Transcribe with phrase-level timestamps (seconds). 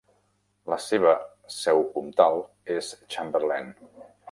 [0.71, 1.11] La seva
[1.57, 2.41] seu comtal
[2.79, 3.73] és Chamberlain.